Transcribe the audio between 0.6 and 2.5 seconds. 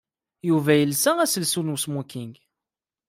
yelsa aselsu n wesmoking.